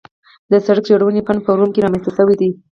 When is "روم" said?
1.59-1.69